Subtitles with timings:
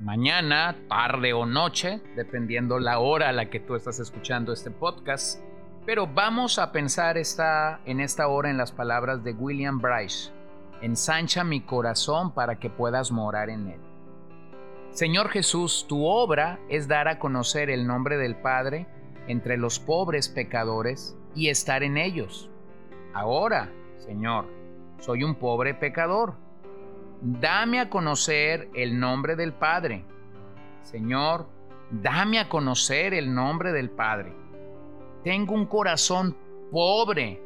[0.00, 5.40] mañana, tarde o noche, dependiendo la hora a la que tú estás escuchando este podcast.
[5.86, 10.32] Pero vamos a pensar esta, en esta hora en las palabras de William Bryce.
[10.80, 13.80] Ensancha mi corazón para que puedas morar en él.
[14.90, 18.86] Señor Jesús, tu obra es dar a conocer el nombre del Padre
[19.26, 22.50] entre los pobres pecadores y estar en ellos.
[23.12, 24.46] Ahora, Señor,
[24.98, 26.43] soy un pobre pecador
[27.20, 30.04] dame a conocer el nombre del Padre.
[30.82, 31.48] Señor,
[31.90, 34.32] dame a conocer el nombre del Padre.
[35.22, 36.36] Tengo un corazón
[36.70, 37.40] pobre,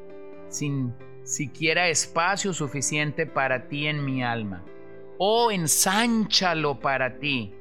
[0.49, 4.65] sin siquiera espacio suficiente para ti en mi alma.
[5.19, 7.53] Oh, ensánchalo para ti,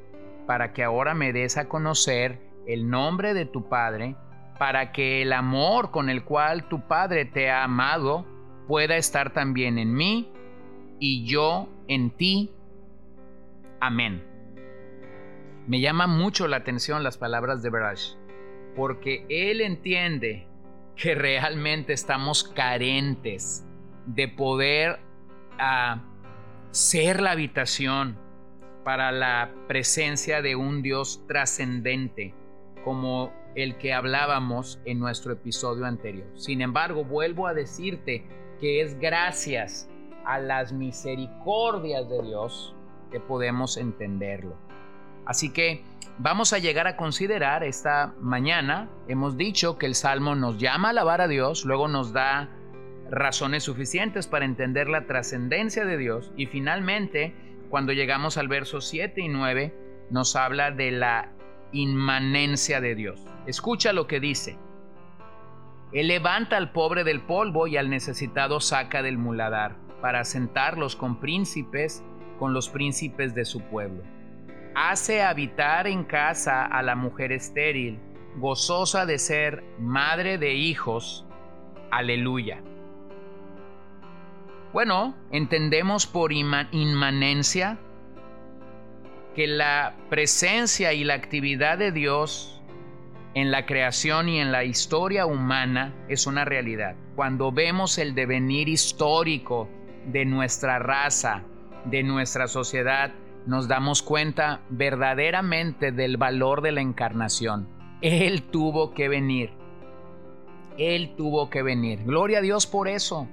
[0.46, 4.16] para que ahora me des a conocer el nombre de tu Padre,
[4.58, 8.26] para que el amor con el cual tu Padre te ha amado
[8.68, 10.32] pueda estar también en mí
[11.00, 12.52] y yo en ti.
[13.80, 14.24] Amén.
[15.68, 18.14] Me llama mucho la atención las palabras de Barash,
[18.76, 20.48] porque él entiende
[20.96, 23.66] que realmente estamos carentes
[24.06, 25.00] de poder
[25.60, 26.02] ah,
[26.72, 28.18] ser la habitación
[28.84, 32.34] para la presencia de un Dios trascendente,
[32.86, 36.28] como el que hablábamos en nuestro episodio anterior.
[36.36, 38.26] Sin embargo, vuelvo a decirte
[38.62, 39.90] que es gracias
[40.28, 42.76] a las misericordias de Dios
[43.12, 44.58] que podemos entenderlo.
[45.26, 45.84] Así que
[46.18, 50.92] vamos a llegar a considerar esta mañana, hemos dicho que el Salmo nos llama a
[50.92, 52.50] alabar a Dios, luego nos da
[53.10, 57.34] razones suficientes para entender la trascendencia de Dios y finalmente,
[57.70, 59.74] cuando llegamos al verso 7 y 9,
[60.10, 61.32] nos habla de la
[61.72, 63.26] inmanencia de Dios.
[63.46, 64.58] Escucha lo que dice.
[65.94, 71.20] Él levanta al pobre del polvo y al necesitado saca del muladar para sentarlos con
[71.20, 72.04] príncipes,
[72.40, 74.04] con los príncipes de su pueblo.
[74.76, 78.00] Hace habitar en casa a la mujer estéril,
[78.38, 81.26] gozosa de ser madre de hijos.
[81.90, 82.62] Aleluya.
[84.74, 87.80] Bueno, entendemos por inmanencia
[89.36, 92.62] que la presencia y la actividad de Dios
[93.34, 96.96] en la creación y en la historia humana es una realidad.
[97.16, 99.70] Cuando vemos el devenir histórico
[100.08, 101.44] de nuestra raza,
[101.86, 103.14] de nuestra sociedad,
[103.46, 107.68] nos damos cuenta verdaderamente del valor de la encarnación.
[108.02, 109.52] Él tuvo que venir.
[110.78, 112.04] Él tuvo que venir.
[112.04, 113.28] Gloria a Dios por eso.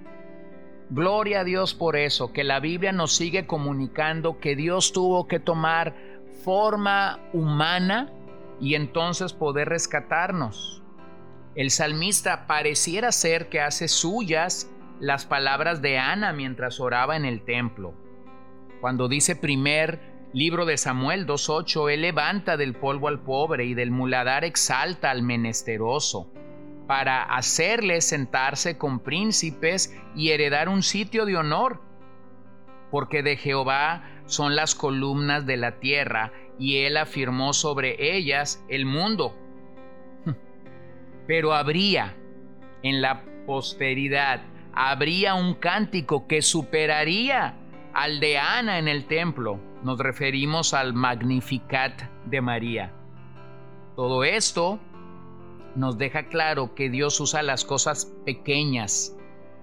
[0.90, 5.40] Gloria a Dios por eso, que la Biblia nos sigue comunicando que Dios tuvo que
[5.40, 5.94] tomar
[6.44, 8.12] forma humana
[8.60, 10.82] y entonces poder rescatarnos.
[11.54, 14.70] El salmista pareciera ser que hace suyas
[15.00, 17.94] las palabras de Ana mientras oraba en el templo.
[18.80, 20.00] Cuando dice primer
[20.32, 25.22] libro de Samuel 2.8, Él levanta del polvo al pobre y del muladar exalta al
[25.22, 26.30] menesteroso,
[26.86, 31.80] para hacerle sentarse con príncipes y heredar un sitio de honor.
[32.90, 38.86] Porque de Jehová son las columnas de la tierra, y Él afirmó sobre ellas el
[38.86, 39.36] mundo.
[41.26, 42.14] Pero habría
[42.82, 44.42] en la posteridad
[44.76, 47.56] habría un cántico que superaría
[47.92, 49.60] al de Ana en el templo.
[49.82, 52.92] Nos referimos al Magnificat de María.
[53.96, 54.80] Todo esto
[55.76, 59.16] nos deja claro que Dios usa las cosas pequeñas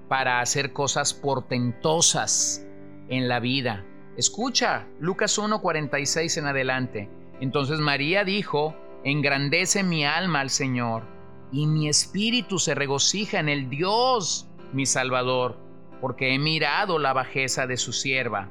[0.08, 2.66] para hacer cosas portentosas
[3.10, 3.86] en la vida.
[4.18, 7.10] Escucha Lucas 1:46 en adelante.
[7.40, 11.04] Entonces María dijo, engrandece mi alma al Señor
[11.52, 15.58] y mi espíritu se regocija en el Dios mi Salvador,
[16.00, 18.50] porque he mirado la bajeza de su sierva.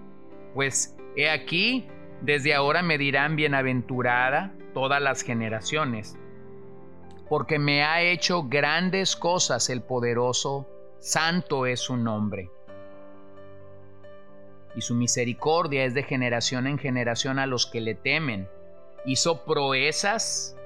[0.55, 1.87] Pues he aquí,
[2.23, 6.17] desde ahora me dirán bienaventurada todas las generaciones,
[7.29, 10.69] porque me ha hecho grandes cosas el poderoso,
[10.99, 12.51] santo es su nombre.
[14.77, 18.49] Y su misericordia es de generación en generación a los que le temen.
[19.05, 20.57] Hizo proezas,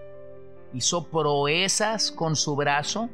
[0.74, 3.08] hizo proezas con su brazo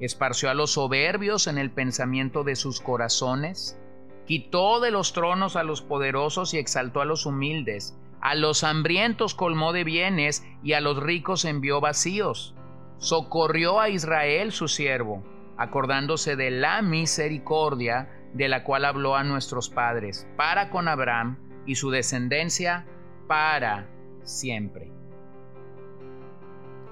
[0.00, 3.78] esparció a los soberbios en el pensamiento de sus corazones,
[4.26, 9.34] quitó de los tronos a los poderosos y exaltó a los humildes, A los hambrientos
[9.34, 12.54] colmó de bienes y a los ricos envió vacíos.
[12.98, 15.24] Socorrió a Israel su siervo,
[15.56, 21.76] acordándose de la misericordia de la cual habló a nuestros padres, para con Abraham y
[21.76, 22.86] su descendencia
[23.26, 23.88] para
[24.22, 24.92] siempre.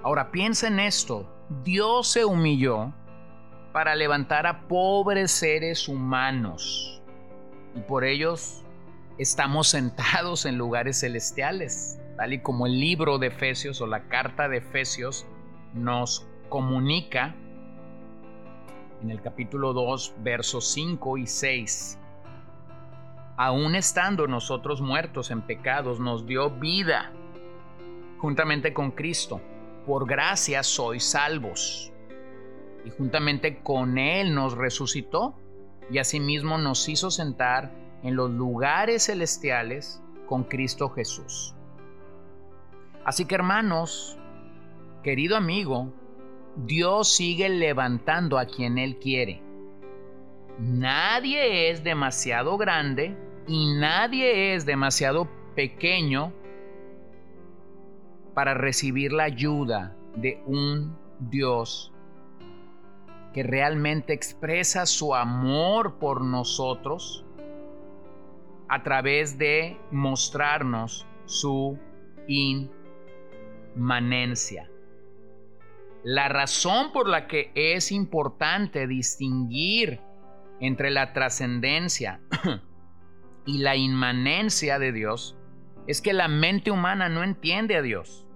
[0.02, 1.30] Ahora piensa en esto.
[1.64, 2.92] Dios se humilló
[3.72, 7.02] para levantar a pobres seres humanos
[7.74, 8.64] y por ellos
[9.16, 14.48] estamos sentados en lugares celestiales, tal y como el libro de Efesios o la carta
[14.48, 15.26] de Efesios
[15.72, 17.34] nos comunica
[19.00, 21.98] en el capítulo 2, versos 5 y 6.
[23.38, 27.10] Aún estando nosotros muertos en pecados, nos dio vida
[28.18, 29.40] juntamente con Cristo.
[29.88, 31.90] Por gracia sois salvos.
[32.84, 35.34] Y juntamente con Él nos resucitó
[35.90, 41.54] y asimismo nos hizo sentar en los lugares celestiales con Cristo Jesús.
[43.02, 44.18] Así que hermanos,
[45.02, 45.90] querido amigo,
[46.54, 49.40] Dios sigue levantando a quien Él quiere.
[50.58, 56.34] Nadie es demasiado grande y nadie es demasiado pequeño
[58.38, 61.92] para recibir la ayuda de un Dios
[63.34, 67.26] que realmente expresa su amor por nosotros
[68.68, 71.80] a través de mostrarnos su
[73.74, 74.70] inmanencia.
[76.04, 80.00] La razón por la que es importante distinguir
[80.60, 82.20] entre la trascendencia
[83.46, 85.36] y la inmanencia de Dios
[85.88, 88.26] es que la mente humana no entiende a Dios.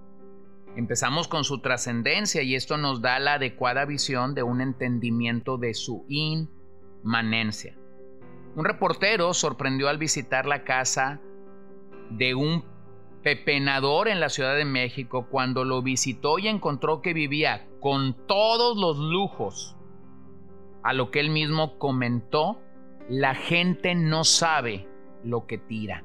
[0.75, 5.75] Empezamos con su trascendencia y esto nos da la adecuada visión de un entendimiento de
[5.75, 7.77] su inmanencia.
[8.55, 11.21] Un reportero sorprendió al visitar la casa
[12.09, 12.63] de un
[13.21, 18.77] pepenador en la Ciudad de México cuando lo visitó y encontró que vivía con todos
[18.77, 19.77] los lujos.
[20.83, 22.59] A lo que él mismo comentó,
[23.09, 24.87] la gente no sabe
[25.23, 26.03] lo que tira.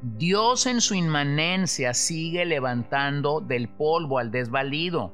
[0.00, 5.12] Dios en su inmanencia sigue levantando del polvo al desvalido.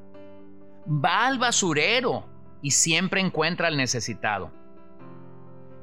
[0.87, 2.25] Va al basurero
[2.61, 4.51] y siempre encuentra al necesitado.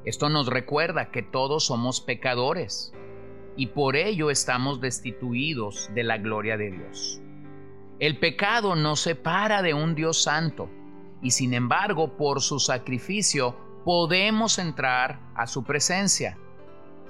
[0.05, 2.93] Esto nos recuerda que todos somos pecadores
[3.57, 7.21] y por ello estamos destituidos de la gloria de Dios.
[7.99, 10.69] El pecado nos separa de un Dios santo
[11.21, 16.37] y sin embargo por su sacrificio podemos entrar a su presencia.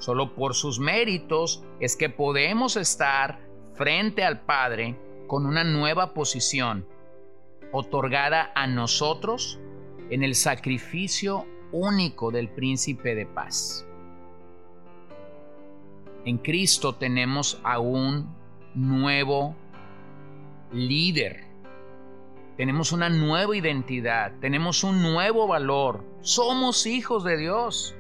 [0.04, 3.40] Solo por sus méritos es que podemos estar
[3.74, 6.86] frente al Padre con una nueva posición
[7.72, 9.62] otorgada a nosotros
[10.10, 13.88] en el sacrificio único del príncipe de paz.
[16.26, 18.28] En Cristo tenemos a un
[18.76, 19.56] nuevo
[20.74, 21.46] líder.
[22.58, 26.04] Tenemos una nueva identidad, tenemos un nuevo valor.
[26.20, 27.96] Somos hijos de Dios.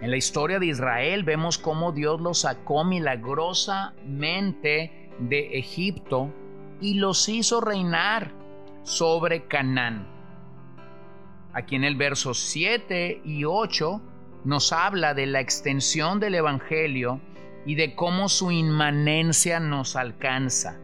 [0.00, 6.32] En la historia de Israel vemos cómo Dios los sacó milagrosamente de Egipto
[6.80, 8.30] y los hizo reinar
[8.84, 10.06] sobre Canaán.
[11.52, 14.00] Aquí en el verso 7 y 8
[14.44, 17.20] nos habla de la extensión del Evangelio
[17.66, 20.78] y de cómo su inmanencia nos alcanza.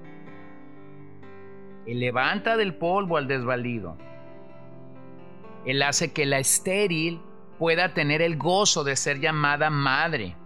[1.86, 3.96] Él levanta del polvo al desvalido.
[5.64, 7.20] Él hace que la estéril
[7.58, 10.36] pueda tener el gozo de ser llamada madre.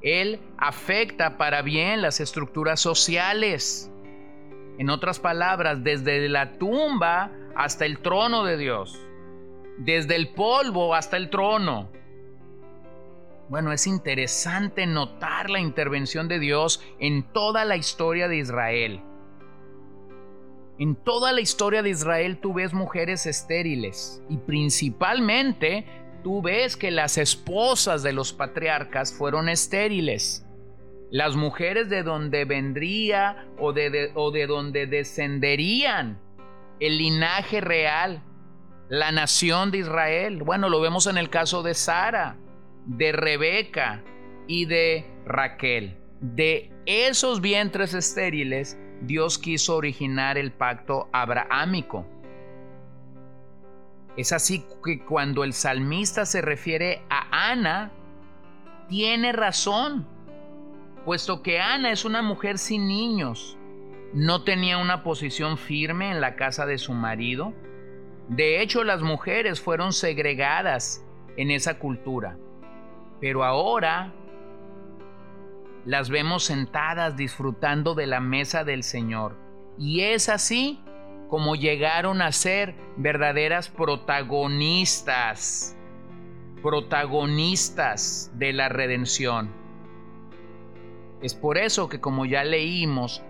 [0.00, 3.90] Él afecta para bien las estructuras sociales.
[4.78, 8.98] En otras palabras, desde la tumba hasta el trono de Dios.
[9.78, 11.90] Desde el polvo hasta el trono.
[13.48, 19.00] Bueno, es interesante notar la intervención de Dios en toda la historia de Israel.
[20.78, 25.84] En toda la historia de Israel tú ves mujeres estériles y principalmente
[26.22, 30.44] tú ves que las esposas de los patriarcas fueron estériles.
[31.10, 36.20] Las mujeres de donde vendría o de, o de donde descenderían
[36.80, 38.22] el linaje real,
[38.88, 40.42] la nación de Israel.
[40.42, 42.36] Bueno, lo vemos en el caso de Sara,
[42.86, 44.02] de Rebeca
[44.46, 45.96] y de Raquel.
[46.20, 52.06] De esos vientres estériles, Dios quiso originar el pacto abrahámico
[54.16, 57.92] es así que cuando el salmista se refiere a Ana,
[58.88, 60.06] tiene razón,
[61.04, 63.56] puesto que Ana es una mujer sin niños,
[64.14, 67.52] no tenía una posición firme en la casa de su marido.
[68.28, 71.04] De hecho, las mujeres fueron segregadas
[71.36, 72.38] en esa cultura.
[73.20, 74.12] Pero ahora
[75.84, 79.36] las vemos sentadas disfrutando de la mesa del Señor.
[79.78, 80.80] Y es así
[81.28, 85.76] como llegaron a ser verdaderas protagonistas,
[86.62, 89.50] protagonistas de la redención.
[91.22, 93.22] Es por eso que como ya leímos,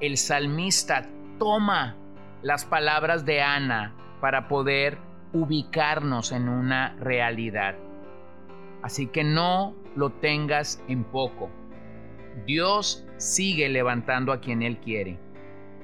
[0.00, 1.08] el salmista
[1.38, 1.96] toma
[2.42, 4.98] las palabras de Ana para poder
[5.32, 7.76] ubicarnos en una realidad.
[8.82, 11.50] Así que no lo tengas en poco.
[12.46, 15.18] Dios sigue levantando a quien Él quiere.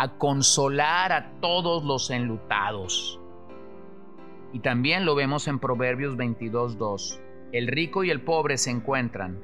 [0.00, 3.20] a consolar a todos los enlutados.
[4.50, 7.20] Y también lo vemos en Proverbios 22.2.
[7.52, 9.38] El rico y el pobre se encuentran.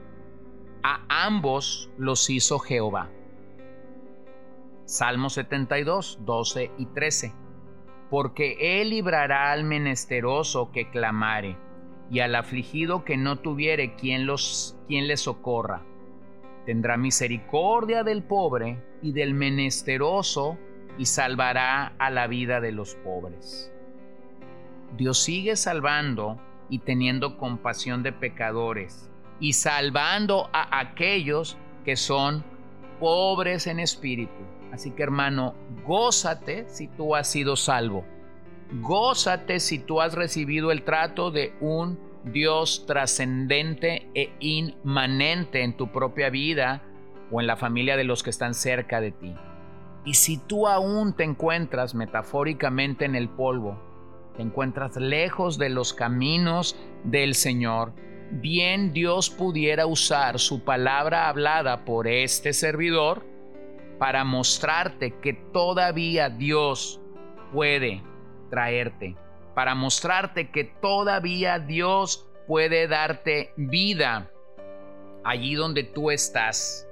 [0.82, 3.10] A ambos los hizo Jehová.
[4.86, 7.34] Salmo 72, 12 y 13.
[8.08, 11.58] Porque él librará al menesteroso que clamare,
[12.10, 15.82] y al afligido que no tuviere quien, los, quien le socorra
[16.66, 20.58] tendrá misericordia del pobre y del menesteroso
[20.98, 23.72] y salvará a la vida de los pobres.
[24.96, 32.44] Dios sigue salvando y teniendo compasión de pecadores y salvando a aquellos que son
[32.98, 34.32] pobres en espíritu.
[34.72, 35.54] Así que hermano,
[35.86, 38.04] gózate si tú has sido salvo.
[38.80, 45.92] Gózate si tú has recibido el trato de un Dios trascendente e inmanente en tu
[45.92, 46.82] propia vida
[47.30, 49.34] o en la familia de los que están cerca de ti.
[50.04, 53.80] Y si tú aún te encuentras metafóricamente en el polvo,
[54.36, 57.92] te encuentras lejos de los caminos del Señor,
[58.32, 63.24] bien Dios pudiera usar su palabra hablada por este servidor
[64.00, 67.00] para mostrarte que todavía Dios
[67.52, 68.02] puede
[68.50, 69.16] traerte
[69.56, 74.30] para mostrarte que todavía Dios puede darte vida
[75.24, 76.86] allí donde tú estás.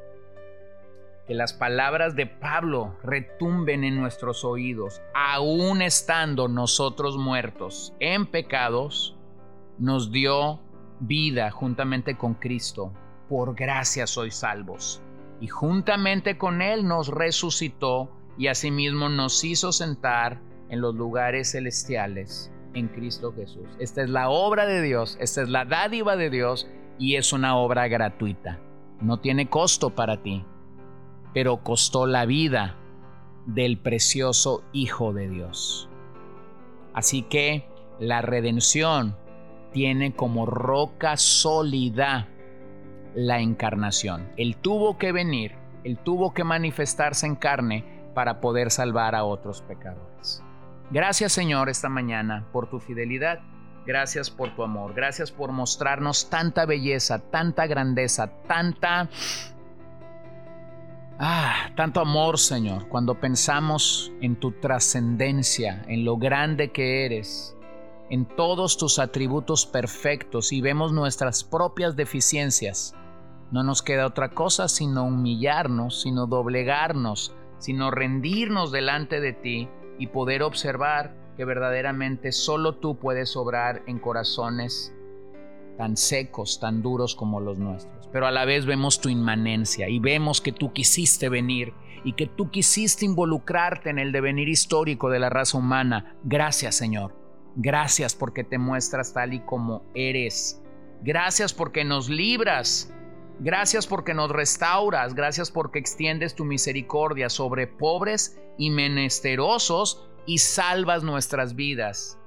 [1.26, 9.14] Que las palabras de Pablo retumben en nuestros oídos, aún estando nosotros muertos en pecados,
[9.78, 10.62] nos dio
[11.00, 12.94] vida juntamente con Cristo.
[13.28, 15.02] Por gracia sois salvos.
[15.38, 20.40] Y juntamente con Él nos resucitó y asimismo nos hizo sentar
[20.71, 23.66] en los lugares celestiales en Cristo Jesús.
[23.78, 27.57] Esta es la obra de Dios, esta es la dádiva de Dios y es una
[27.57, 28.61] obra gratuita.
[29.00, 30.45] No tiene costo para ti,
[31.33, 32.76] pero costó la vida
[33.47, 35.88] del precioso Hijo de Dios.
[36.93, 39.16] Así que la redención
[39.73, 42.28] tiene como roca sólida
[43.14, 44.31] la encarnación.
[44.37, 45.52] Él tuvo que venir,
[45.83, 50.43] él tuvo que manifestarse en carne para poder salvar a otros pecadores.
[50.90, 53.40] Gracias Señor esta mañana por tu fidelidad.
[53.86, 54.94] Gracias por tu amor.
[54.94, 59.10] Gracias por mostrarnos tanta belleza, tanta grandeza, tanta...
[61.18, 67.56] Ah, tanto amor, Señor, cuando pensamos en tu trascendencia, en lo grande que eres,
[68.10, 72.96] en todos tus atributos perfectos y vemos nuestras propias deficiencias.
[73.52, 80.08] No nos queda otra cosa sino humillarnos, sino doblegarnos, sino rendirnos delante de ti y
[80.08, 84.94] poder observar que verdaderamente solo tú puedes obrar en corazones
[85.76, 88.08] tan secos, tan duros como los nuestros.
[88.12, 91.72] Pero a la vez vemos tu inmanencia y vemos que tú quisiste venir
[92.04, 96.16] y que tú quisiste involucrarte en el devenir histórico de la raza humana.
[96.22, 97.12] Gracias Señor.
[97.56, 100.60] Gracias porque te muestras tal y como eres.
[101.02, 102.92] Gracias porque nos libras
[103.40, 111.02] Gracias porque nos restauras, gracias porque extiendes tu misericordia sobre pobres y menesterosos y salvas
[111.02, 112.18] nuestras vidas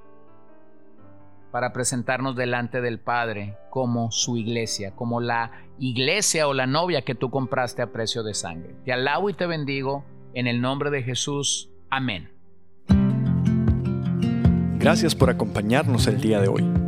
[1.50, 7.14] para presentarnos delante del Padre como su iglesia, como la iglesia o la novia que
[7.14, 8.74] tú compraste a precio de sangre.
[8.84, 11.70] Te alabo y te bendigo en el nombre de Jesús.
[11.90, 12.30] Amén.
[14.78, 16.87] Gracias por acompañarnos el día de hoy.